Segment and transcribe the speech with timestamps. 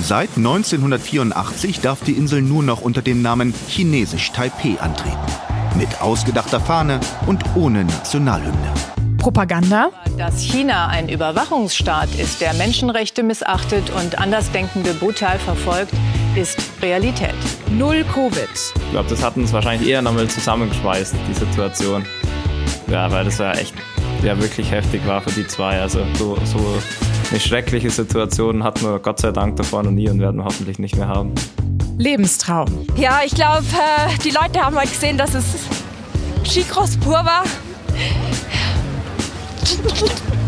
[0.00, 5.18] Seit 1984 darf die Insel nur noch unter dem Namen Chinesisch Taipeh antreten.
[5.76, 8.72] Mit ausgedachter Fahne und ohne Nationalhymne.
[9.18, 9.90] Propaganda?
[10.16, 15.92] Dass China ein Überwachungsstaat ist, der Menschenrechte missachtet und Andersdenkende brutal verfolgt,
[16.36, 17.34] ist Realität.
[17.70, 18.48] Null Covid.
[18.76, 22.06] Ich glaube, das hat uns wahrscheinlich eher nochmal zusammengeschweißt, die Situation.
[22.86, 23.74] Ja, weil das ja echt
[24.22, 25.80] ja, wirklich heftig war für die zwei.
[25.80, 26.78] Also so, so
[27.30, 30.78] eine schreckliche Situation hatten wir Gott sei Dank davor noch nie und werden wir hoffentlich
[30.78, 31.34] nicht mehr haben.
[31.98, 32.86] Lebenstraum.
[32.96, 35.44] Ja, ich glaube, äh, die Leute haben mal gesehen, dass es
[36.44, 37.44] Skicross pur war.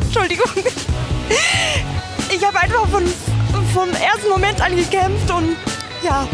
[0.03, 0.51] Entschuldigung.
[2.33, 3.03] Ich habe einfach von,
[3.75, 5.57] vom ersten Moment an gekämpft und
[6.03, 6.27] ja.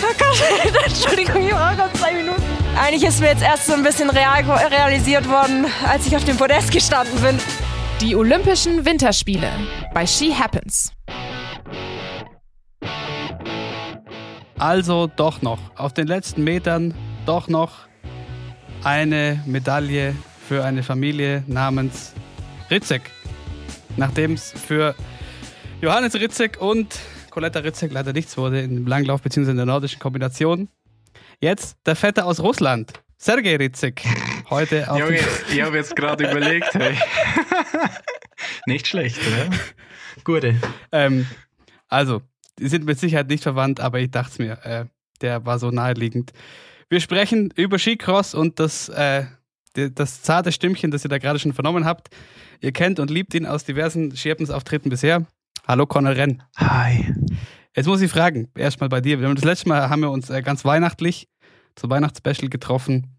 [0.86, 2.42] Entschuldigung, ich war gerade zwei Minuten.
[2.80, 6.36] Eigentlich ist mir jetzt erst so ein bisschen real, realisiert worden, als ich auf dem
[6.36, 7.38] Podest gestanden bin.
[8.00, 9.50] Die Olympischen Winterspiele
[9.92, 10.90] bei She Happens.
[14.56, 16.94] Also doch noch, auf den letzten Metern
[17.26, 17.88] doch noch
[18.84, 20.14] eine Medaille
[20.48, 22.14] für eine Familie namens
[22.70, 23.02] Ritzek.
[23.98, 24.94] Nachdem es für
[25.82, 29.50] Johannes Ritzek und Coletta Ritzek leider nichts wurde im Langlauf bzw.
[29.50, 30.70] in der nordischen Kombination.
[31.38, 34.02] Jetzt der Vetter aus Russland, Sergei Ritzek.
[34.48, 35.20] Heute auf Junge,
[35.52, 36.96] ich habe jetzt gerade überlegt, hey.
[38.66, 39.50] Nicht schlecht, oder?
[40.24, 40.56] Gute.
[40.90, 41.26] Ähm,
[41.88, 42.22] also,
[42.58, 44.86] die sind mit Sicherheit nicht verwandt, aber ich dachte mir, äh,
[45.20, 46.32] der war so naheliegend.
[46.88, 49.26] Wir sprechen über Skicross und das, äh,
[49.74, 52.08] das zarte Stimmchen, das ihr da gerade schon vernommen habt.
[52.62, 55.26] Ihr kennt und liebt ihn aus diversen Schirpens-Auftritten bisher.
[55.68, 56.42] Hallo Conor Renn.
[56.56, 57.14] Hi.
[57.76, 59.20] Jetzt muss ich fragen, erstmal bei dir.
[59.20, 61.28] Wir haben das letzte Mal haben wir uns äh, ganz weihnachtlich
[61.76, 63.18] zur Weihnachtsspecial getroffen.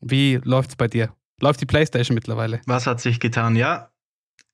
[0.00, 1.14] Wie läuft's bei dir?
[1.40, 2.60] Läuft die Playstation mittlerweile?
[2.66, 3.56] Was hat sich getan?
[3.56, 3.90] Ja,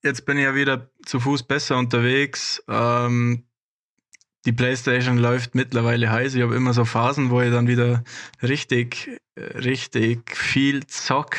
[0.02, 2.62] jetzt bin ich ja wieder zu Fuß besser unterwegs.
[2.68, 3.44] Ähm,
[4.44, 6.34] die Playstation läuft mittlerweile heiß.
[6.34, 8.04] Ich habe immer so Phasen, wo ich dann wieder
[8.42, 11.36] richtig, richtig viel zock.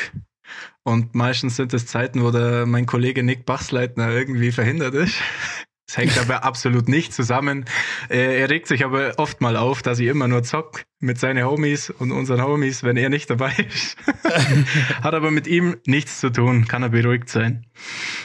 [0.82, 5.16] Und meistens sind es Zeiten, wo der, mein Kollege Nick Bachsleitner irgendwie verhindert ist.
[5.90, 7.64] Es hängt aber absolut nicht zusammen.
[8.08, 11.90] Er regt sich aber oft mal auf, dass ich immer nur zock mit seinen Homies
[11.90, 13.96] und unseren Homies, wenn er nicht dabei ist.
[15.02, 17.66] Hat aber mit ihm nichts zu tun, kann er beruhigt sein.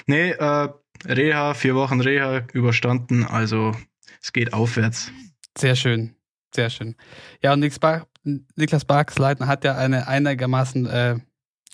[0.06, 0.70] Nee, äh,
[1.08, 3.72] Reha, vier Wochen Reha überstanden, also
[4.22, 5.12] es geht aufwärts.
[5.58, 6.14] Sehr schön,
[6.54, 6.96] sehr schön.
[7.42, 11.16] Ja, und Niklas Barksleitner hat ja eine einigermaßen äh,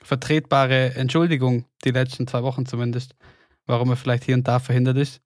[0.02, 3.14] vertretbare Entschuldigung, die letzten zwei Wochen zumindest,
[3.66, 5.22] warum er vielleicht hier und da verhindert ist.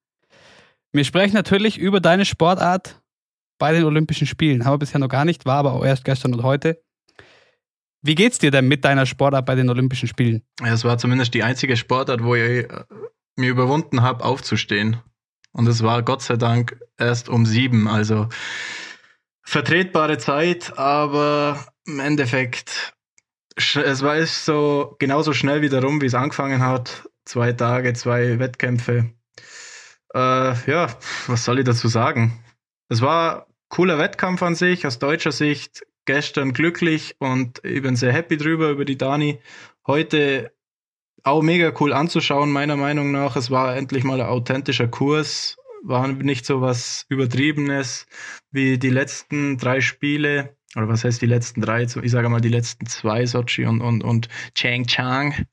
[0.95, 3.01] Wir sprechen natürlich über deine Sportart
[3.59, 4.63] bei den Olympischen Spielen.
[4.63, 6.81] Haben wir bisher noch gar nicht, war aber auch erst gestern und heute.
[8.01, 10.44] Wie geht's dir denn mit deiner Sportart bei den Olympischen Spielen?
[10.63, 12.67] Es war zumindest die einzige Sportart, wo ich äh,
[13.35, 14.95] mir überwunden habe, aufzustehen.
[15.51, 17.89] Und es war Gott sei Dank erst um sieben.
[17.89, 18.29] Also
[19.41, 22.94] vertretbare Zeit, aber im Endeffekt,
[23.57, 27.09] es war so genauso schnell wieder rum, wie es angefangen hat.
[27.25, 29.12] Zwei Tage, zwei Wettkämpfe.
[30.15, 30.87] Äh, ja,
[31.27, 32.39] was soll ich dazu sagen?
[32.87, 35.85] Es war cooler Wettkampf an sich, aus deutscher Sicht.
[36.05, 39.39] Gestern glücklich und ich bin sehr happy drüber, über die Dani.
[39.87, 40.53] Heute
[41.23, 43.35] auch mega cool anzuschauen, meiner Meinung nach.
[43.35, 48.05] Es war endlich mal ein authentischer Kurs, war nicht so was Übertriebenes
[48.51, 50.55] wie die letzten drei Spiele.
[50.75, 51.83] Oder was heißt die letzten drei?
[51.83, 55.47] Ich sage mal die letzten zwei, Sochi und, und, und Changchang.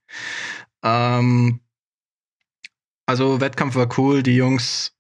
[0.85, 1.61] Ähm,
[3.07, 4.93] also Wettkampf war cool, die Jungs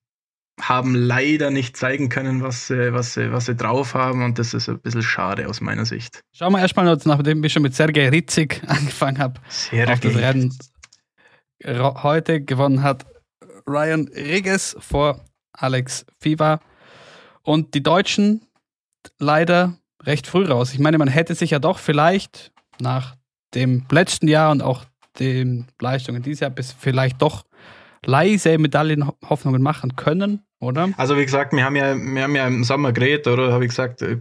[0.60, 4.54] haben leider nicht zeigen können, was sie, was sie, was sie drauf haben und das
[4.54, 6.20] ist ein bisschen schade aus meiner Sicht.
[6.32, 10.56] Schauen wir erstmal, nachdem ich schon mit Sergei Ritzig angefangen habe, auf das Rennen.
[11.64, 13.06] Heute gewonnen hat
[13.66, 16.60] Ryan Rigges vor Alex Fiva
[17.42, 18.42] und die Deutschen
[19.18, 20.74] leider recht früh raus.
[20.74, 23.16] Ich meine, man hätte sich ja doch vielleicht nach
[23.54, 24.84] dem letzten Jahr und auch
[25.18, 27.44] den Leistungen dieses Jahr bis vielleicht doch
[28.04, 30.90] leise Medaillenhoffnungen machen können, oder?
[30.96, 33.70] Also wie gesagt, wir haben ja, wir haben ja im Sommer geredet, oder habe ich
[33.70, 34.18] gesagt, äh,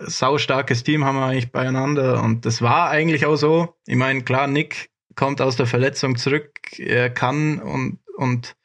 [0.00, 3.74] saustarkes Team haben wir eigentlich beieinander und das war eigentlich auch so.
[3.86, 8.56] Ich meine, klar, Nick kommt aus der Verletzung zurück, er kann und, und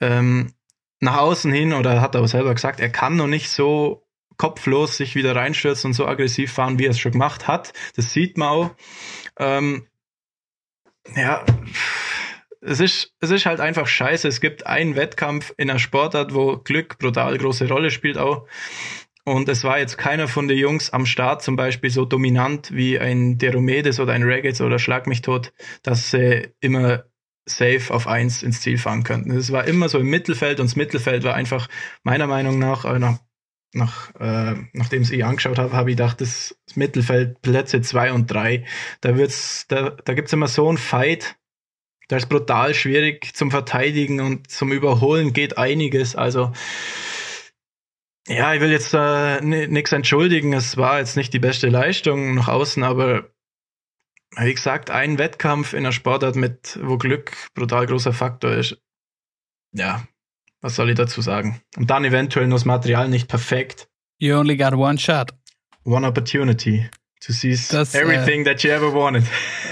[0.00, 0.52] ähm,
[1.00, 4.06] nach außen hin, oder hat er aber selber gesagt, er kann noch nicht so
[4.36, 7.72] kopflos sich wieder reinstürzen und so aggressiv fahren, wie er es schon gemacht hat.
[7.96, 8.70] Das sieht man auch.
[9.38, 9.86] Ähm,
[11.14, 11.44] ja,
[12.60, 14.26] es ist, es ist halt einfach scheiße.
[14.28, 18.46] Es gibt einen Wettkampf in einer Sportart, wo Glück brutal große Rolle spielt auch.
[19.24, 22.98] Und es war jetzt keiner von den Jungs am Start zum Beispiel so dominant wie
[22.98, 27.04] ein Deromedes oder ein Raggets oder Schlag mich tot, dass sie immer
[27.44, 29.32] safe auf eins ins Ziel fahren könnten.
[29.32, 31.68] Es war immer so im Mittelfeld und das Mittelfeld war einfach
[32.04, 33.18] meiner Meinung nach, äh, nach,
[33.72, 38.30] nach äh, nachdem ich es angeschaut habe, habe ich gedacht, das Mittelfeld Plätze zwei und
[38.30, 38.64] drei,
[39.00, 41.36] da wird's, da, da gibt's immer so ein Fight,
[42.08, 46.14] da ist brutal schwierig zum Verteidigen und zum Überholen geht einiges.
[46.14, 46.52] Also
[48.28, 50.52] ja, ich will jetzt äh, nichts entschuldigen.
[50.52, 53.30] Es war jetzt nicht die beste Leistung nach außen, aber
[54.36, 58.78] wie gesagt, ein Wettkampf in einer Sportart mit, wo Glück brutal großer Faktor ist.
[59.72, 60.04] Ja,
[60.60, 61.60] was soll ich dazu sagen?
[61.76, 63.88] Und dann eventuell noch das Material nicht perfekt.
[64.18, 65.32] You only got one shot.
[65.84, 66.88] One opportunity
[67.20, 69.24] to seize das, äh, everything äh, that you ever wanted.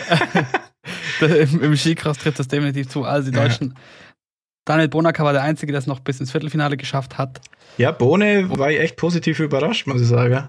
[1.26, 3.04] Im, Im Skicross trifft das definitiv zu.
[3.04, 3.74] Also die Deutschen.
[3.74, 3.80] Ja.
[4.64, 7.40] Daniel Bonacker war der Einzige, der es noch bis ins Viertelfinale geschafft hat.
[7.76, 10.48] Ja, Bohne war ich echt positiv überrascht, muss ich sagen.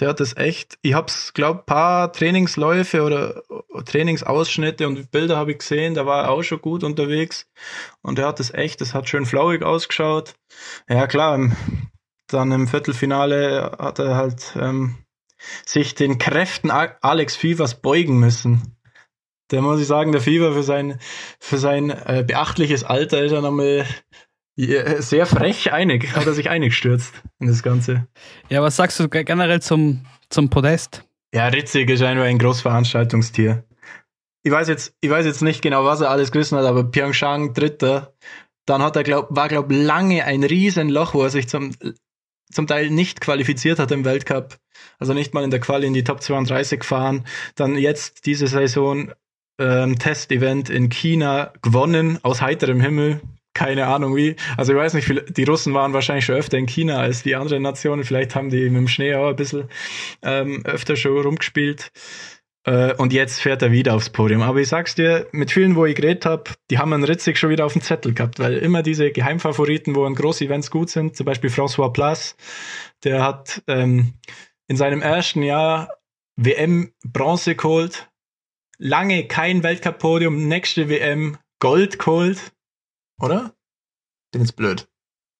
[0.00, 3.42] Der hat das echt, ich hab's, glaub, paar Trainingsläufe oder
[3.86, 7.48] Trainingsausschnitte und Bilder habe ich gesehen, da war er auch schon gut unterwegs.
[8.02, 10.34] Und er hat das echt, das hat schön flauig ausgeschaut.
[10.88, 11.50] Ja, klar,
[12.26, 14.96] dann im Viertelfinale hat er halt ähm,
[15.64, 18.75] sich den Kräften Alex Fivers beugen müssen.
[19.50, 20.98] Der muss ich sagen, der Fieber für sein,
[21.38, 23.86] für sein äh, beachtliches Alter ist er nochmal
[24.56, 28.06] sehr frech einig, hat er sich eingestürzt in das Ganze.
[28.48, 31.04] Ja, was sagst du generell zum, zum Podest?
[31.34, 33.64] Ja, Ritzig ist einfach ein Großveranstaltungstier.
[34.42, 37.52] Ich weiß jetzt, ich weiß jetzt nicht genau, was er alles gerissen hat, aber Pyeongchang
[37.52, 38.14] Dritter.
[38.64, 41.72] Dann hat er, glaub, war, glaub, lange ein Riesenloch, wo er sich zum,
[42.50, 44.56] zum Teil nicht qualifiziert hat im Weltcup.
[44.98, 47.26] Also nicht mal in der Quali in die Top 32 gefahren.
[47.56, 49.12] Dann jetzt diese Saison
[49.58, 53.20] ähm, Testevent in China gewonnen, aus heiterem Himmel
[53.56, 54.36] keine Ahnung wie.
[54.58, 57.62] Also ich weiß nicht, die Russen waren wahrscheinlich schon öfter in China als die anderen
[57.62, 58.04] Nationen.
[58.04, 59.70] Vielleicht haben die mit dem Schnee auch ein bisschen
[60.22, 61.90] ähm, öfter schon rumgespielt.
[62.66, 64.42] Äh, und jetzt fährt er wieder aufs Podium.
[64.42, 67.48] Aber ich sag's dir, mit vielen, wo ich geredet habe, die haben einen Ritzig schon
[67.48, 71.24] wieder auf dem Zettel gehabt, weil immer diese Geheimfavoriten, wo an Groß-Events gut sind, zum
[71.24, 72.36] Beispiel François Plas,
[73.04, 74.14] der hat ähm,
[74.68, 75.88] in seinem ersten Jahr
[76.36, 78.10] WM Bronze geholt,
[78.78, 82.52] lange kein Weltcup-Podium, nächste WM Gold geholt
[83.20, 83.54] oder?
[84.32, 84.88] Bin jetzt blöd.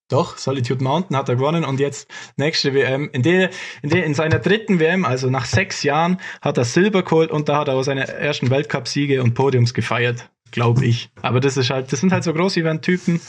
[0.09, 3.11] Doch, Solitude Mountain hat er gewonnen und jetzt nächste WM.
[3.13, 3.51] In, der,
[3.83, 7.49] in, der, in seiner dritten WM, also nach sechs Jahren, hat er Silber geholt und
[7.49, 11.11] da hat er auch seine ersten Weltcup-Siege und Podiums gefeiert, glaube ich.
[11.23, 13.21] Aber das ist halt, das sind halt so Groß-Event-Typen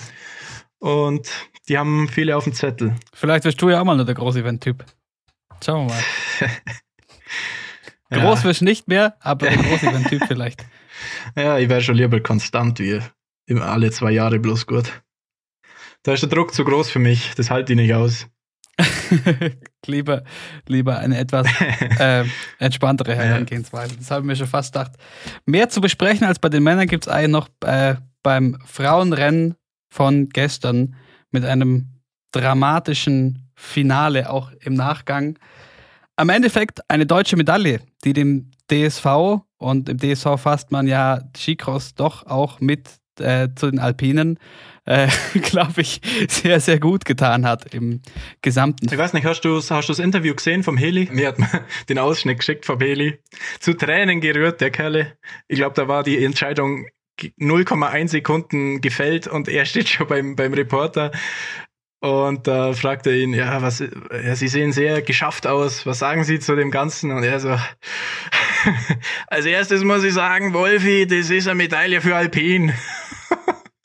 [0.77, 1.27] und
[1.67, 2.95] die haben viele auf dem Zettel.
[3.11, 4.85] Vielleicht wirst du ja auch mal nur der Groß-Event-Typ.
[5.65, 6.03] Schauen wir mal.
[8.09, 10.65] Groß wirst nicht mehr, aber der Groß-Event-Typ vielleicht.
[11.35, 12.99] Ja, ich wäre schon lieber konstant wie
[13.45, 15.03] Immer alle zwei Jahre bloß gut.
[16.01, 18.27] Da ist der Druck zu groß für mich, das halte ich nicht aus.
[19.85, 20.23] lieber,
[20.67, 21.47] lieber eine etwas
[21.99, 22.25] äh,
[22.59, 23.95] entspanntere Herangehensweise.
[23.97, 24.93] Das habe ich mir schon fast gedacht.
[25.45, 29.55] Mehr zu besprechen als bei den Männern gibt es eigentlich noch äh, beim Frauenrennen
[29.89, 30.95] von gestern
[31.31, 32.01] mit einem
[32.31, 35.39] dramatischen Finale auch im Nachgang.
[36.19, 39.05] Am Endeffekt eine deutsche Medaille, die dem DSV
[39.57, 44.39] und im DSV fasst man ja Skicross doch auch mit äh, zu den Alpinen,
[44.85, 45.09] äh,
[45.43, 48.01] glaube ich, sehr, sehr gut getan hat im
[48.41, 48.87] Gesamten.
[48.91, 51.07] Ich weiß nicht, hast du, hast das Interview gesehen vom Heli?
[51.11, 51.49] Mir hat man
[51.89, 53.19] den Ausschnitt geschickt vom Heli.
[53.59, 55.17] Zu Tränen gerührt, der Kerle.
[55.47, 56.87] Ich glaube, da war die Entscheidung
[57.19, 61.11] 0,1 Sekunden gefällt und er steht schon beim, beim Reporter
[61.99, 65.85] und da äh, fragt er ihn, ja, was, ja, Sie sehen sehr geschafft aus.
[65.85, 67.11] Was sagen Sie zu dem Ganzen?
[67.11, 67.49] Und er so,
[69.27, 72.71] als erstes muss ich sagen, Wolfi, das ist eine Medaille für Alpin.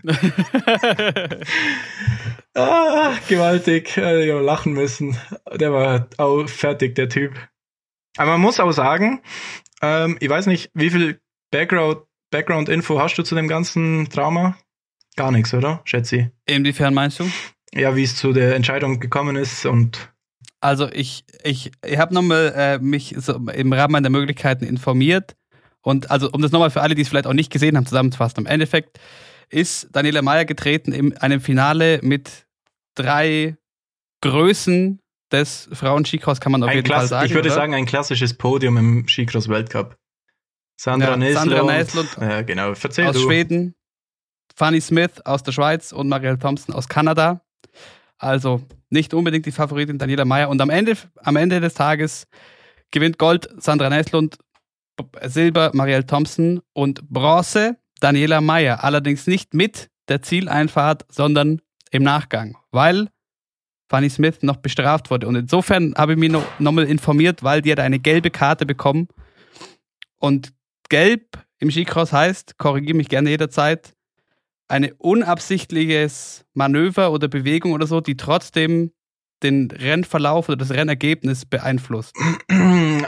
[2.55, 3.97] ah, gewaltig.
[3.97, 5.17] Ich habe lachen müssen.
[5.55, 7.33] Der war auch fertig, der Typ.
[8.19, 9.23] Aber man muss auch sagen,
[9.81, 11.19] ähm, ich weiß nicht, wie viel
[11.51, 14.59] Background, Background-Info hast du zu dem ganzen Trauma?
[15.17, 15.81] Gar nichts, oder?
[15.85, 16.27] Schätze ich.
[16.47, 17.31] Inwiefern meinst du?
[17.75, 20.13] Ja, wie es zu der Entscheidung gekommen ist und
[20.61, 25.35] also ich, ich, ich habe nochmal äh, mich so im Rahmen meiner Möglichkeiten informiert
[25.81, 28.45] und also um das nochmal für alle, die es vielleicht auch nicht gesehen haben, zusammenzufassen.
[28.45, 29.01] Im Endeffekt
[29.51, 32.47] ist Daniela Meyer getreten in einem Finale mit
[32.95, 33.57] drei
[34.21, 35.01] Größen
[35.33, 37.27] des Frauen-Skicross, kann man auf ein jeden Fall sagen.
[37.27, 37.57] Ich würde oder?
[37.57, 39.97] sagen, ein klassisches Podium im Skicross-Weltcup.
[40.81, 41.51] Sandra ja, Neslund.
[41.51, 42.75] Sandra Neslund ja, genau.
[42.75, 43.23] Verzeih aus du.
[43.23, 43.75] Schweden,
[44.55, 47.41] Fanny Smith aus der Schweiz und Marielle Thompson aus Kanada.
[48.19, 50.49] Also nicht unbedingt die Favoritin Daniela Meyer.
[50.49, 52.27] Und am Ende, am Ende des Tages
[52.91, 54.39] gewinnt Gold Sandra Neslund,
[55.23, 62.57] Silber Marielle Thompson und Bronze Daniela Meyer, allerdings nicht mit der Zieleinfahrt, sondern im Nachgang,
[62.71, 63.09] weil
[63.89, 65.29] Fanny Smith noch bestraft wurde.
[65.29, 69.09] Und insofern habe ich mich noch, noch informiert, weil die hat eine gelbe Karte bekommen.
[70.19, 70.53] Und
[70.89, 73.95] gelb im Skicross heißt, korrigiere mich gerne jederzeit,
[74.73, 78.91] ein unabsichtliches Manöver oder Bewegung oder so, die trotzdem
[79.43, 82.17] den Rennverlauf oder das Rennergebnis beeinflusst?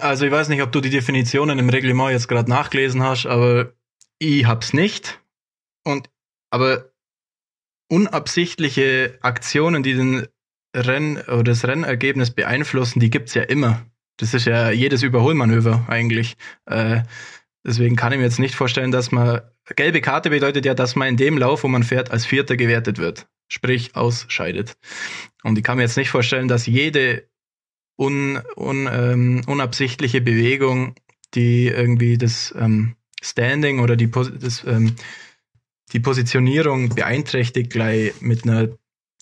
[0.00, 3.72] Also ich weiß nicht, ob du die Definitionen im Reglement jetzt gerade nachgelesen hast, aber
[4.18, 5.22] ich hab's nicht.
[5.84, 6.10] Und
[6.50, 6.90] aber
[7.88, 10.26] unabsichtliche Aktionen, die den
[10.76, 13.86] Renn oder das Rennergebnis beeinflussen, die gibt's ja immer.
[14.18, 16.36] Das ist ja jedes Überholmanöver eigentlich.
[16.66, 17.02] Äh,
[17.66, 19.40] deswegen kann ich mir jetzt nicht vorstellen, dass man
[19.76, 22.98] gelbe Karte bedeutet ja, dass man in dem Lauf, wo man fährt, als Vierter gewertet
[22.98, 24.76] wird, sprich ausscheidet.
[25.42, 27.28] Und ich kann mir jetzt nicht vorstellen, dass jede
[27.96, 30.94] un, un, ähm, unabsichtliche Bewegung,
[31.34, 34.96] die irgendwie das ähm, Standing oder die, das, ähm,
[35.92, 38.68] die Positionierung beeinträchtigt, gleich mit einer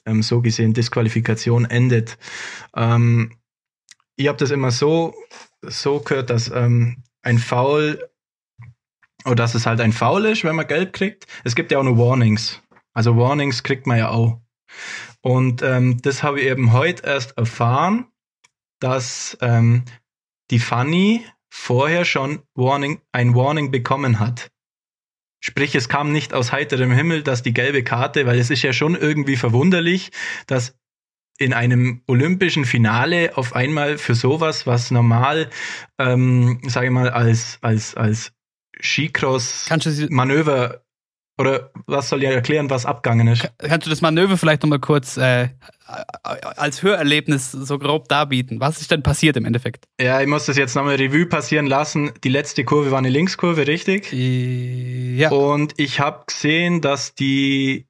[0.06, 2.18] ähm, so gesehen Disqualifikation endet.
[2.75, 3.32] Ähm,
[4.16, 5.14] ich habe das immer so,
[5.62, 7.99] so gehört, dass ähm, ein Foul
[9.24, 11.26] oder dass es halt ein Foul ist, wenn man gelb kriegt.
[11.44, 12.62] Es gibt ja auch nur Warnings.
[12.92, 14.40] Also Warnings kriegt man ja auch.
[15.20, 18.06] Und ähm, das habe ich eben heute erst erfahren,
[18.80, 19.84] dass ähm,
[20.50, 24.50] die Fanny vorher schon Warning, ein Warning bekommen hat.
[25.40, 28.72] Sprich, es kam nicht aus heiterem Himmel, dass die gelbe Karte, weil es ist ja
[28.72, 30.10] schon irgendwie verwunderlich,
[30.46, 30.76] dass
[31.38, 35.50] in einem olympischen Finale auf einmal für sowas, was normal,
[35.98, 38.32] ähm, sage ich mal, als, als, als
[38.82, 40.82] Skicross-Manöver
[41.38, 43.50] oder was soll ja erklären, was abgangen ist?
[43.58, 45.48] Kannst du das Manöver vielleicht nochmal kurz äh,
[45.84, 48.60] als Hörerlebnis so grob darbieten?
[48.60, 49.86] Was ist denn passiert im Endeffekt?
[50.00, 52.12] Ja, ich muss das jetzt nochmal Revue passieren lassen.
[52.22, 54.12] Die letzte Kurve war eine Linkskurve, richtig?
[54.12, 55.30] Ja.
[55.30, 57.86] Und ich habe gesehen, dass die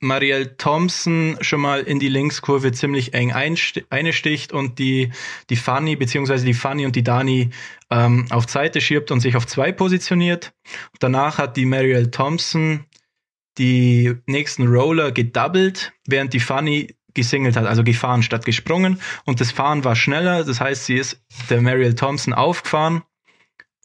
[0.00, 5.12] Marielle Thompson schon mal in die Linkskurve ziemlich eng einsticht und die,
[5.50, 7.50] die Fanny, beziehungsweise die Fanny und die Dani
[7.90, 10.52] ähm, auf Seite schiebt und sich auf zwei positioniert.
[11.00, 12.86] Danach hat die Marielle Thompson
[13.58, 19.00] die nächsten Roller gedoubled, während die Fanny gesingelt hat, also gefahren statt gesprungen.
[19.26, 23.02] Und das Fahren war schneller, das heißt, sie ist der Marielle Thompson aufgefahren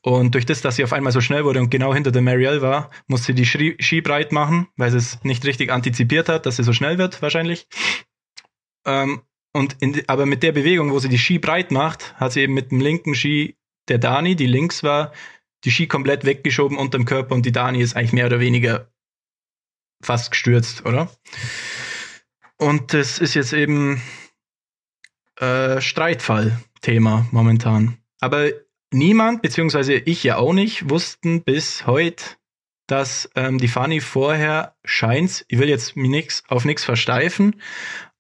[0.06, 2.62] und durch das, dass sie auf einmal so schnell wurde und genau hinter der Marielle
[2.62, 6.46] war, musste sie die Ski, Ski breit machen, weil sie es nicht richtig antizipiert hat,
[6.46, 7.68] dass sie so schnell wird, wahrscheinlich.
[8.86, 12.42] Ähm, und in, aber mit der Bewegung, wo sie die Ski breit macht, hat sie
[12.42, 13.58] eben mit dem linken Ski
[13.88, 15.12] der Dani, die links war,
[15.64, 18.92] die Ski komplett weggeschoben unterm Körper und die Dani ist eigentlich mehr oder weniger
[20.04, 21.10] fast gestürzt, oder?
[22.58, 24.04] Und das ist jetzt eben
[25.40, 27.98] äh, Streitfall-Thema momentan.
[28.20, 28.52] Aber
[28.92, 32.24] niemand, beziehungsweise ich ja auch nicht, wussten bis heute,
[32.88, 37.62] dass ähm, die Fanny vorher scheint, ich will jetzt mir nix, auf nichts versteifen,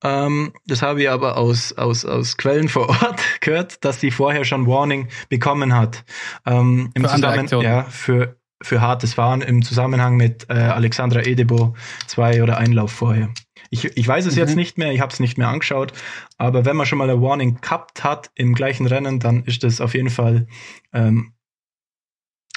[0.03, 4.45] ähm, das habe ich aber aus, aus, aus Quellen vor Ort gehört, dass sie vorher
[4.45, 6.03] schon Warning bekommen hat.
[6.45, 11.75] Ähm, im für Zusammenhang, ja, für, für hartes Fahren im Zusammenhang mit äh, Alexandra Edebo
[12.07, 13.29] zwei oder ein Lauf vorher.
[13.69, 14.39] Ich, ich weiß es mhm.
[14.39, 15.93] jetzt nicht mehr, ich habe es nicht mehr angeschaut,
[16.37, 19.81] aber wenn man schon mal ein Warning gehabt hat im gleichen Rennen, dann ist das
[19.81, 20.47] auf jeden Fall,
[20.93, 21.33] ähm,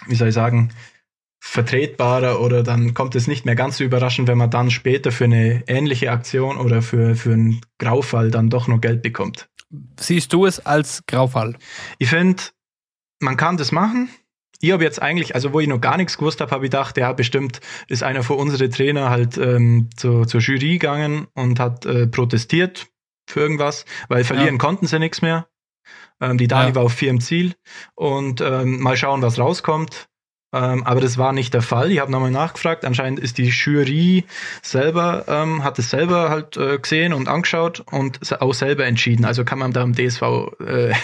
[0.06, 0.70] wie soll ich sagen,
[1.40, 5.24] vertretbarer oder dann kommt es nicht mehr ganz so überraschend, wenn man dann später für
[5.24, 9.48] eine ähnliche Aktion oder für, für einen Graufall dann doch noch Geld bekommt.
[9.98, 11.56] Siehst du es als Graufall?
[11.98, 12.42] Ich finde,
[13.20, 14.08] man kann das machen
[14.60, 16.96] ich habe jetzt eigentlich, also wo ich noch gar nichts gewusst habe, habe ich gedacht,
[16.96, 21.86] ja, bestimmt ist einer von unseren Trainer halt ähm, zu, zur Jury gegangen und hat
[21.86, 22.88] äh, protestiert
[23.28, 24.58] für irgendwas, weil verlieren ja.
[24.58, 25.48] konnten sie nichts mehr.
[26.20, 26.74] Ähm, die Dani ja.
[26.74, 27.54] war auf vier im Ziel
[27.94, 30.08] und ähm, mal schauen, was rauskommt.
[30.52, 31.92] Ähm, aber das war nicht der Fall.
[31.92, 32.84] Ich habe nochmal nachgefragt.
[32.84, 34.24] Anscheinend ist die Jury
[34.62, 39.26] selber, ähm, hat es selber halt äh, gesehen und angeschaut und auch selber entschieden.
[39.26, 40.22] Also kann man da im DSV
[40.60, 40.94] äh,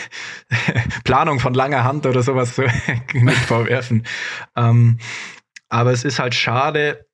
[1.04, 2.58] Planung von langer Hand oder sowas
[3.12, 4.06] nicht vorwerfen.
[4.56, 4.98] Ähm,
[5.68, 7.06] aber es ist halt schade,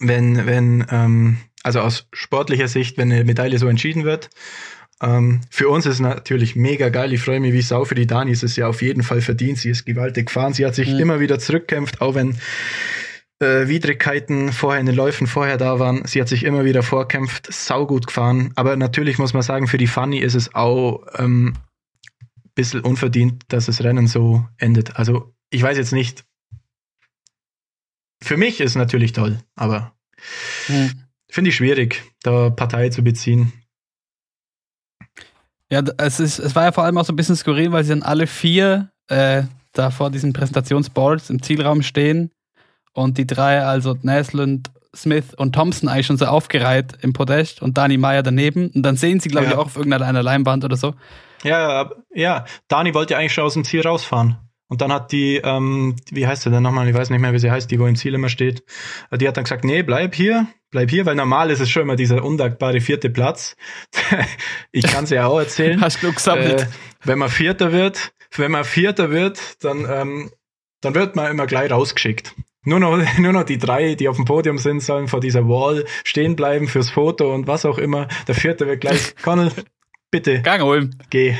[0.00, 4.28] wenn, wenn, ähm, also aus sportlicher Sicht, wenn eine Medaille so entschieden wird.
[5.00, 7.12] Ähm, für uns ist es natürlich mega geil.
[7.12, 8.32] Ich freue mich wie Sau für die Dani.
[8.32, 9.58] Es ist ja auf jeden Fall verdient.
[9.58, 10.52] Sie ist gewaltig gefahren.
[10.52, 10.98] Sie hat sich mhm.
[10.98, 12.36] immer wieder zurückkämpft, auch wenn
[13.40, 16.04] äh, Widrigkeiten vorher in den Läufen vorher da waren.
[16.04, 18.52] Sie hat sich immer wieder vorkämpft, saugut gefahren.
[18.56, 21.54] Aber natürlich muss man sagen, für die Fanny ist es auch ähm,
[22.28, 24.96] ein bisschen unverdient, dass das Rennen so endet.
[24.96, 26.24] Also ich weiß jetzt nicht.
[28.20, 29.94] Für mich ist es natürlich toll, aber
[30.66, 31.04] mhm.
[31.30, 33.52] finde ich schwierig, da Partei zu beziehen.
[35.70, 37.90] Ja, es, ist, es war ja vor allem auch so ein bisschen skurril, weil sie
[37.90, 42.30] dann alle vier äh, da vor diesen Präsentationsboards im Zielraum stehen
[42.94, 47.76] und die drei, also Naslund, Smith und Thompson eigentlich schon so aufgereiht im Podest und
[47.76, 48.70] Dani Meyer daneben.
[48.74, 49.52] Und dann sehen sie, glaube ja.
[49.52, 50.94] ich, auch auf irgendeiner Leinwand oder so.
[51.44, 54.38] Ja, ja, Dani wollte ja eigentlich schon aus dem Ziel rausfahren.
[54.68, 57.38] Und dann hat die, ähm, wie heißt sie denn nochmal, ich weiß nicht mehr, wie
[57.38, 58.62] sie heißt, die wo im Ziel immer steht,
[59.12, 61.96] die hat dann gesagt, nee, bleib hier, bleib hier, weil normal ist es schon immer
[61.96, 63.56] dieser undankbare vierte Platz.
[64.72, 65.80] ich kann es ja auch erzählen.
[65.80, 66.62] Hast du gesammelt.
[66.62, 66.66] Äh,
[67.04, 70.30] wenn man Vierter wird, wenn man Vierter wird, dann, ähm,
[70.82, 72.34] dann wird man immer gleich rausgeschickt.
[72.62, 75.86] Nur noch, nur noch die drei, die auf dem Podium sind, sollen vor dieser Wall
[76.04, 78.06] stehen bleiben fürs Foto und was auch immer.
[78.26, 79.50] Der vierte wird gleich, Connell,
[80.10, 80.42] bitte.
[80.42, 80.98] Gang holen.
[81.08, 81.36] Geh.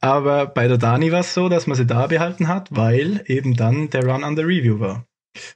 [0.00, 3.56] Aber bei der Dani war es so, dass man sie da behalten hat, weil eben
[3.56, 5.04] dann der Run under Review war.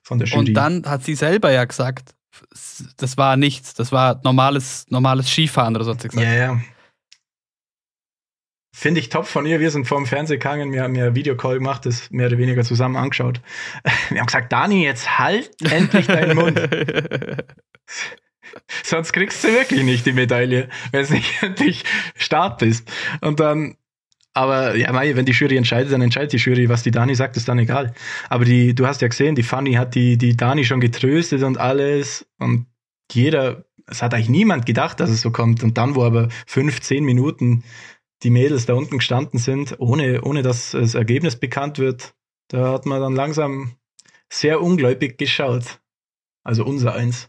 [0.03, 0.49] Von der Jury.
[0.49, 2.15] Und dann hat sie selber ja gesagt,
[2.97, 5.95] das war nichts, das war normales, normales Skifahren oder so.
[6.15, 6.61] Ja, ja.
[8.75, 9.61] Finde ich top von ihr.
[9.61, 12.97] Wir sind vorm Fernsehen gegangen, wir haben ja Videocall gemacht, das mehr oder weniger zusammen
[12.97, 13.41] angeschaut.
[14.09, 16.59] Wir haben gesagt, Dani, jetzt halt endlich deinen Mund.
[18.83, 21.85] Sonst kriegst du wirklich nicht die Medaille, wenn es nicht endlich
[22.17, 22.91] Start bist.
[23.21, 23.77] Und dann
[24.35, 26.69] aber ja, wenn die Jury entscheidet, dann entscheidet die Jury.
[26.69, 27.93] Was die Dani sagt, ist dann egal.
[28.31, 31.59] Aber die, du hast ja gesehen, die Fanny hat die, die Dani schon getröstet und
[31.59, 32.27] alles.
[32.39, 32.67] Und
[33.12, 35.62] jeder, es hat eigentlich niemand gedacht, dass es so kommt.
[35.62, 37.62] Und dann, wo aber fünf, zehn Minuten
[38.23, 42.15] die Mädels da unten gestanden sind, ohne, ohne dass das Ergebnis bekannt wird,
[42.49, 43.73] da hat man dann langsam
[44.33, 45.81] sehr ungläubig geschaut.
[46.45, 47.29] Also unser eins.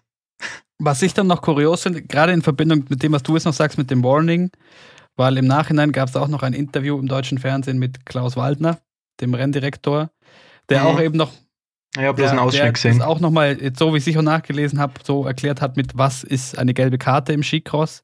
[0.80, 3.54] Was ich dann noch kurios finde, gerade in Verbindung mit dem, was du jetzt noch
[3.54, 4.52] sagst, mit dem Warning,
[5.16, 8.80] weil im Nachhinein gab es auch noch ein Interview im deutschen Fernsehen mit Klaus Waldner,
[9.22, 10.10] dem Renndirektor,
[10.70, 10.86] der mhm.
[10.88, 11.32] auch eben noch
[11.96, 13.02] ja, bloß einen Ausschnitt gesehen.
[13.02, 16.74] auch nochmal, so wie ich sicher nachgelesen habe, so erklärt hat, mit was ist eine
[16.74, 18.04] gelbe Karte im Skicross.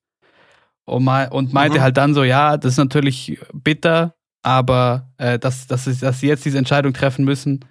[0.86, 1.84] Und, und meinte mhm.
[1.84, 6.28] halt dann so, ja, das ist natürlich bitter, aber äh, dass, dass, sie, dass sie
[6.28, 7.66] jetzt diese Entscheidung treffen müssen.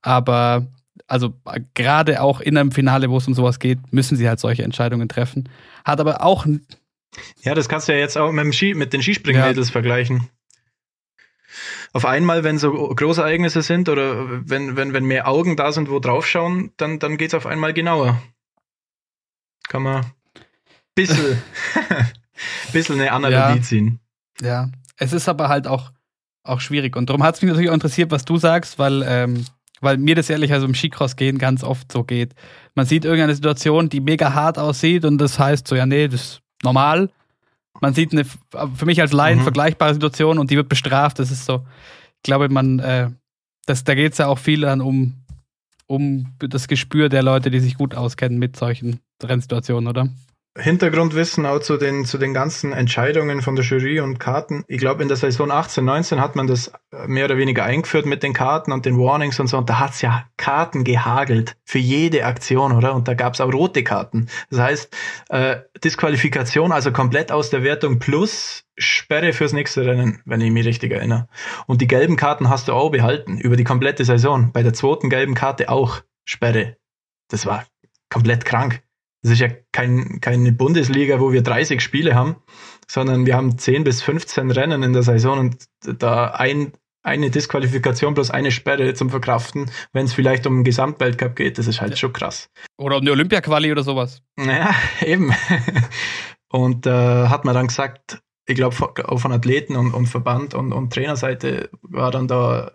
[0.00, 0.66] Aber
[1.06, 1.34] also
[1.74, 5.08] gerade auch in einem Finale, wo es um sowas geht, müssen sie halt solche Entscheidungen
[5.08, 5.48] treffen.
[5.84, 6.46] Hat aber auch
[7.42, 9.72] ja, das kannst du ja jetzt auch mit, dem Ski, mit den Skispringmädels ja.
[9.72, 10.28] vergleichen.
[11.92, 15.98] Auf einmal, wenn so Großereignisse sind oder wenn, wenn, wenn mehr Augen da sind, wo
[15.98, 18.22] draufschauen, dann, dann geht es auf einmal genauer.
[19.68, 20.06] Kann man
[20.94, 21.42] bisschen,
[22.72, 23.62] bisschen eine Analogie ja.
[23.62, 24.00] ziehen.
[24.40, 25.92] Ja, es ist aber halt auch,
[26.44, 26.96] auch schwierig.
[26.96, 29.44] Und darum hat es mich natürlich auch interessiert, was du sagst, weil, ähm,
[29.80, 32.34] weil mir das ehrlich also im Skicross gehen ganz oft so geht.
[32.74, 36.41] Man sieht irgendeine Situation, die mega hart aussieht und das heißt so, ja, nee, das
[36.64, 37.10] normal.
[37.80, 39.44] Man sieht eine, für mich als Laien mhm.
[39.44, 41.18] vergleichbare Situation und die wird bestraft.
[41.18, 41.66] Das ist so,
[42.16, 43.10] ich glaube, man, äh,
[43.66, 45.14] das, da geht es ja auch viel dann um,
[45.86, 50.08] um das Gespür der Leute, die sich gut auskennen mit solchen Rennsituationen, oder?
[50.58, 54.64] Hintergrundwissen auch zu den, zu den ganzen Entscheidungen von der Jury und Karten.
[54.68, 56.72] Ich glaube, in der Saison 18, 19 hat man das
[57.06, 59.56] mehr oder weniger eingeführt mit den Karten und den Warnings und so.
[59.56, 62.94] Und da hat's ja Karten gehagelt für jede Aktion, oder?
[62.94, 64.28] Und da gab's auch rote Karten.
[64.50, 64.96] Das heißt,
[65.30, 70.66] äh, Disqualifikation, also komplett aus der Wertung plus Sperre fürs nächste Rennen, wenn ich mich
[70.66, 71.28] richtig erinnere.
[71.66, 74.52] Und die gelben Karten hast du auch behalten über die komplette Saison.
[74.52, 76.76] Bei der zweiten gelben Karte auch Sperre.
[77.28, 77.64] Das war
[78.10, 78.82] komplett krank.
[79.22, 82.36] Das ist ja kein, keine Bundesliga, wo wir 30 Spiele haben,
[82.88, 85.64] sondern wir haben 10 bis 15 Rennen in der Saison und
[86.00, 86.72] da ein,
[87.04, 91.66] eine Disqualifikation plus eine Sperre zum Verkraften, wenn es vielleicht um den Gesamtweltcup geht, das
[91.66, 92.50] ist halt schon krass.
[92.78, 94.22] Oder um die Olympia-Quali oder sowas.
[94.38, 95.32] Ja, eben.
[96.48, 98.76] Und äh, hat man dann gesagt, ich glaube,
[99.08, 102.72] auch von Athleten und, und Verband und, und Trainerseite war dann da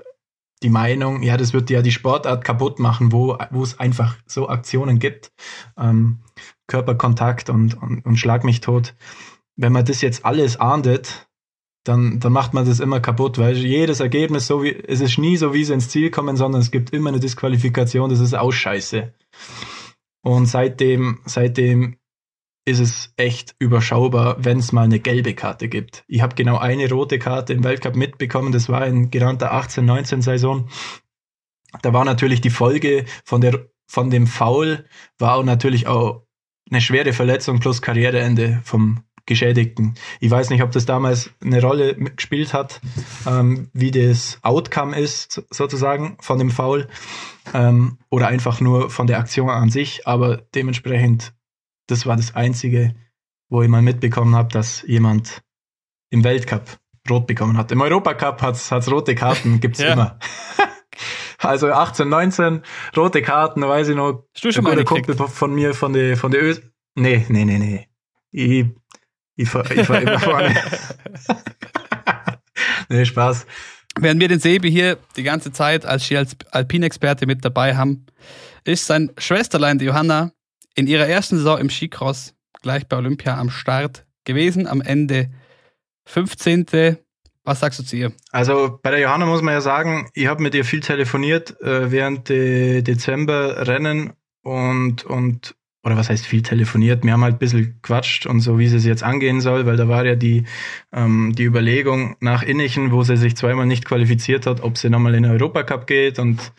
[0.63, 4.50] die Meinung, ja, das wird ja die Sportart kaputt machen, wo, wo es einfach so
[4.50, 5.32] Aktionen gibt.
[5.78, 6.20] Ähm,
[6.67, 8.96] Körperkontakt und, und, und Schlag mich tot.
[9.56, 11.28] Wenn man das jetzt alles ahndet,
[11.84, 15.38] dann, dann macht man das immer kaputt, weil jedes Ergebnis so wie, es ist nie
[15.38, 18.52] so, wie sie ins Ziel kommen, sondern es gibt immer eine Disqualifikation, das ist auch
[18.52, 19.13] scheiße.
[20.22, 21.98] Und seitdem, seitdem
[22.67, 26.03] ist es echt überschaubar, wenn es mal eine gelbe Karte gibt.
[26.08, 30.67] Ich habe genau eine rote Karte im Weltcup mitbekommen, das war in genannter 18-19-Saison.
[31.82, 34.86] Da war natürlich die Folge von, der, von dem Foul,
[35.17, 36.25] war natürlich auch
[36.69, 39.95] eine schwere Verletzung plus Karriereende vom Geschädigten.
[40.19, 42.82] Ich weiß nicht, ob das damals eine Rolle gespielt hat,
[43.25, 46.89] ähm, wie das Outcome ist, sozusagen, von dem Foul,
[47.53, 51.34] ähm, oder einfach nur von der Aktion an sich, aber dementsprechend
[51.88, 52.95] das war das Einzige,
[53.50, 55.41] wo ich mal mitbekommen habe, dass jemand
[56.10, 56.78] im Weltcup
[57.10, 57.71] rot bekommen hat.
[57.71, 59.93] Im Europacup hat es rote Karten, gibt's ja.
[59.93, 60.19] immer.
[61.39, 62.62] also 18, 19,
[62.95, 64.26] rote Karten, weiß ich noch.
[64.34, 66.56] Hast du schon mal Kumpel von mir von der von der Ö
[66.95, 67.88] Nee, nee, nee, nee.
[68.32, 68.65] Ich,
[69.36, 70.56] ich, fahr, ich fahr immer vorne.
[72.89, 73.45] nee, Spaß.
[74.00, 78.08] Während wir den Sebi hier die ganze Zeit als Ski Alpin-Experte mit dabei haben,
[78.63, 80.32] ist sein Schwesterlein, die Johanna,
[80.78, 84.68] in ihrer ersten Saison im Skicross gleich bei Olympia am Start gewesen.
[84.68, 85.32] Am Ende
[86.06, 86.98] 15.
[87.44, 88.13] Was sagst du zu ihr?
[88.32, 91.92] Also bei der Johanna muss man ja sagen, ich habe mit ihr viel telefoniert äh,
[91.92, 94.13] während der Dezember-Rennen
[94.44, 95.56] und, und
[95.88, 98.76] oder was heißt viel telefoniert, wir haben halt ein bisschen quatscht und so, wie sie
[98.76, 100.43] es jetzt angehen soll, weil da war ja die,
[100.91, 105.15] ähm, die Überlegung nach Innichen, wo sie sich zweimal nicht qualifiziert hat, ob sie nochmal
[105.15, 106.52] in den Europacup geht und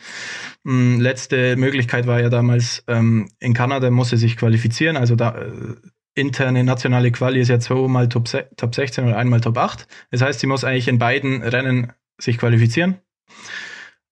[0.63, 5.15] mh, hm, letzte Möglichkeit war ja damals, ähm, in Kanada muss sie sich qualifizieren, also
[5.15, 5.75] da äh,
[6.15, 9.87] interne nationale Quali ist ja zweimal Top, Top 16 oder einmal Top 8.
[10.09, 12.97] Das heißt, sie muss eigentlich in beiden Rennen sich qualifizieren.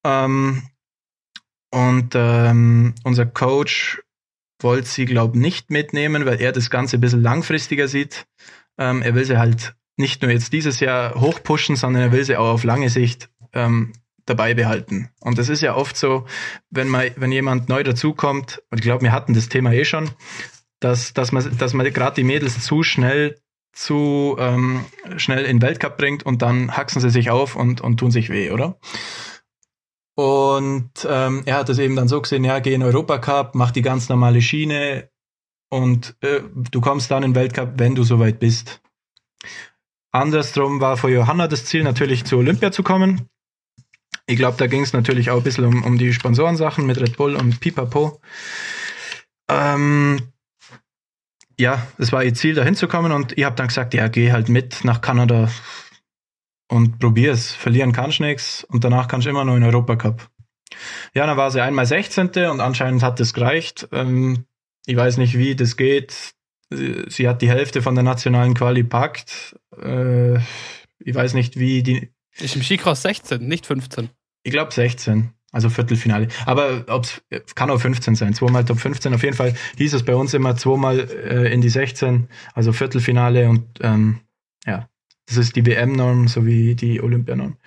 [0.06, 0.62] Ähm,
[1.72, 4.02] und ähm, unser Coach
[4.60, 8.26] wollte sie, glaube ich, nicht mitnehmen, weil er das Ganze ein bisschen langfristiger sieht.
[8.78, 12.38] Ähm, er will sie halt nicht nur jetzt dieses Jahr hochpushen, sondern er will sie
[12.38, 13.94] auch auf lange Sicht ähm,
[14.26, 15.10] dabei behalten.
[15.20, 16.26] Und das ist ja oft so,
[16.70, 20.10] wenn man, wenn jemand neu dazukommt, und ich glaube, wir hatten das Thema eh schon,
[20.80, 23.40] dass, dass man, dass man gerade die Mädels zu schnell
[23.74, 24.86] zu ähm,
[25.18, 28.30] schnell in den Weltcup bringt und dann haxen sie sich auf und, und tun sich
[28.30, 28.80] weh, oder?
[30.18, 33.84] Und ähm, er hat es eben dann so gesehen, ja, geh in Europacup, mach die
[33.84, 35.12] ganz normale Schiene
[35.70, 38.82] und äh, du kommst dann in Weltcup, wenn du soweit bist.
[40.12, 43.30] Andersrum war für Johanna das Ziel, natürlich zu Olympia zu kommen.
[44.26, 47.16] Ich glaube, da ging es natürlich auch ein bisschen um, um die Sponsorensachen mit Red
[47.16, 48.20] Bull und Pipapo.
[49.48, 50.20] Ähm,
[51.60, 54.50] ja, es war ihr Ziel, da hinzukommen und ich habe dann gesagt, ja, geh halt
[54.50, 55.52] mit nach Kanada
[56.70, 57.54] und probier's.
[57.54, 60.30] Verlieren kannst nichts und danach kannst du immer noch in Europacup.
[61.14, 62.30] Ja, dann war sie einmal 16.
[62.52, 63.88] und anscheinend hat das gereicht.
[63.92, 64.46] Ähm,
[64.86, 66.34] ich weiß nicht, wie das geht.
[66.70, 69.58] Sie hat die Hälfte von der nationalen Quali packt.
[69.82, 70.36] Äh,
[71.00, 72.10] ich weiß nicht, wie die.
[72.40, 74.10] Ist im Skicross 16, nicht 15.
[74.44, 75.34] Ich glaube 16.
[75.52, 76.28] Also Viertelfinale.
[76.46, 77.22] Aber ob's,
[77.56, 78.34] kann auch 15 sein.
[78.34, 79.14] Zweimal Top 15.
[79.14, 83.50] Auf jeden Fall hieß es bei uns immer zweimal äh, in die 16, also Viertelfinale
[83.50, 84.20] und ähm,
[84.66, 84.90] ja,
[85.28, 87.58] das ist die WM-Norm sowie die Olympianorm.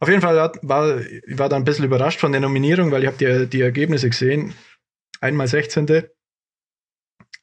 [0.00, 3.06] Auf jeden Fall war ich war da ein bisschen überrascht von der Nominierung, weil ich
[3.06, 4.54] habe die, die Ergebnisse gesehen.
[5.20, 6.04] Einmal 16.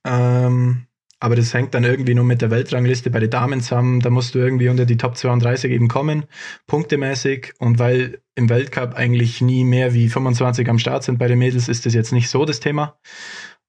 [0.06, 0.88] Ähm,
[1.20, 4.02] aber das hängt dann irgendwie nur mit der Weltrangliste bei den Damen zusammen.
[4.02, 6.26] Da musst du irgendwie unter die Top 32 eben kommen,
[6.68, 7.54] punktemäßig.
[7.60, 11.70] Und weil im Weltcup eigentlich nie mehr wie 25 am Start sind bei den Mädels,
[11.70, 13.00] ist das jetzt nicht so das Thema.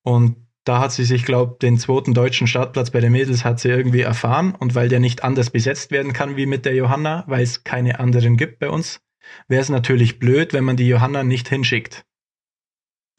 [0.02, 3.68] Und da hat sie sich, glaube den zweiten deutschen Startplatz bei den Mädels hat sie
[3.68, 4.54] irgendwie erfahren.
[4.54, 8.00] Und weil der nicht anders besetzt werden kann wie mit der Johanna, weil es keine
[8.00, 9.00] anderen gibt bei uns,
[9.46, 12.04] wäre es natürlich blöd, wenn man die Johanna nicht hinschickt.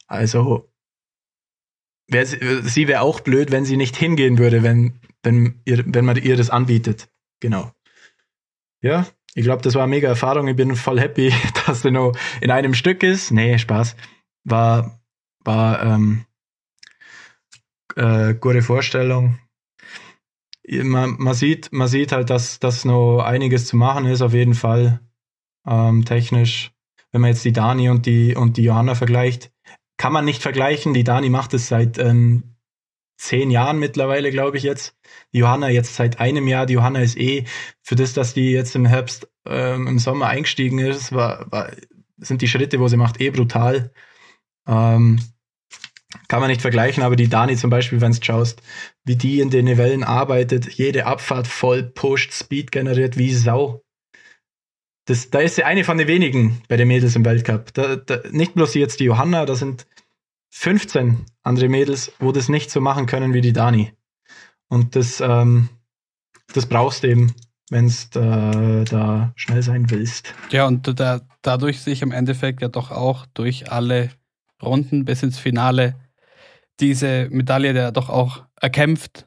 [0.08, 0.68] Also
[2.08, 6.16] wär, sie wäre auch blöd, wenn sie nicht hingehen würde, wenn, wenn, ihr, wenn man
[6.16, 7.08] ihr das anbietet.
[7.40, 7.70] Genau.
[8.80, 10.48] Ja, ich glaube, das war eine mega Erfahrung.
[10.48, 11.32] Ich bin voll happy,
[11.66, 13.30] dass der noch in einem Stück ist.
[13.30, 13.96] Nee, Spaß.
[14.44, 15.00] War,
[15.44, 16.24] war ähm,
[17.96, 19.38] äh, gute Vorstellung.
[20.68, 24.54] Man, man, sieht, man sieht halt, dass, dass noch einiges zu machen ist, auf jeden
[24.54, 25.00] Fall.
[25.66, 26.72] Ähm, technisch.
[27.12, 29.52] Wenn man jetzt die Dani und die, und die Johanna vergleicht,
[29.96, 30.92] kann man nicht vergleichen.
[30.92, 32.56] Die Dani macht es seit ähm,
[33.16, 34.96] zehn Jahren mittlerweile, glaube ich jetzt.
[35.32, 36.66] Die Johanna jetzt seit einem Jahr.
[36.66, 37.44] Die Johanna ist eh
[37.82, 41.70] für das, dass die jetzt im Herbst, ähm, im Sommer eingestiegen ist, war, war,
[42.18, 43.92] sind die Schritte, wo sie macht, eh brutal.
[44.66, 45.20] Ähm,
[46.28, 48.62] kann man nicht vergleichen, aber die Dani zum Beispiel, wenn du schaust,
[49.04, 53.82] wie die in den Wellen arbeitet, jede Abfahrt voll pusht, Speed generiert wie Sau.
[55.06, 57.72] Das, da ist sie eine von den wenigen bei den Mädels im Weltcup.
[57.74, 59.86] Da, da, nicht bloß jetzt die Johanna, da sind
[60.50, 63.92] 15 andere Mädels, wo das nicht so machen können wie die Dani.
[64.68, 65.68] Und das, ähm,
[66.52, 67.34] das brauchst du eben,
[67.70, 70.34] wenn du da, da schnell sein willst.
[70.50, 74.10] Ja, und da, dadurch sich im Endeffekt ja doch auch durch alle
[74.62, 75.94] Runden bis ins Finale
[76.80, 79.26] diese Medaille ja doch auch erkämpft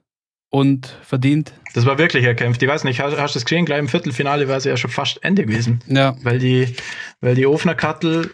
[0.50, 1.54] und verdient.
[1.74, 2.62] Das war wirklich erkämpft.
[2.62, 3.66] Ich weiß nicht, hast, hast du das gesehen?
[3.66, 5.82] Gleich im Viertelfinale war es ja schon fast Ende gewesen.
[5.88, 6.16] Ja.
[6.24, 6.76] Weil die,
[7.22, 8.34] weil die Ofner Kattel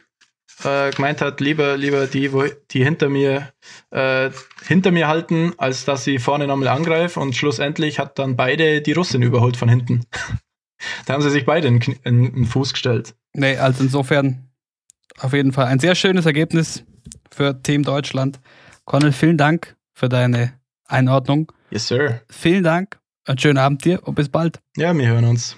[0.63, 3.51] äh, gemeint hat, lieber, lieber die, wo, die hinter mir,
[3.91, 4.29] äh,
[4.65, 7.21] hinter mir halten, als dass sie vorne nochmal angreifen.
[7.21, 10.05] Und schlussendlich hat dann beide die Russin überholt von hinten.
[11.05, 13.15] da haben sie sich beide in, in, in den Fuß gestellt.
[13.33, 14.44] Nee, also insofern
[15.19, 16.83] auf jeden Fall ein sehr schönes Ergebnis
[17.31, 18.39] für Team Deutschland.
[18.85, 20.53] Connell, vielen Dank für deine
[20.85, 21.51] Einordnung.
[21.71, 22.21] Yes, sir.
[22.29, 24.59] Vielen Dank, einen schönen Abend dir und bis bald.
[24.77, 25.55] Ja, wir hören uns.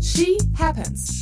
[0.00, 1.15] She happens.